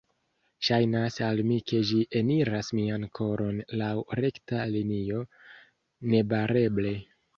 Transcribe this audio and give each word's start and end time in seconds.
Ŝajnas 0.67 1.17
al 1.25 1.41
mi 1.49 1.57
ke 1.71 1.81
ĝi 1.89 1.99
eniras 2.21 2.73
mian 2.79 3.05
koron 3.19 3.61
laŭ 3.83 3.93
rekta 4.25 4.65
linio, 4.77 5.23
nebareble. 6.15 6.97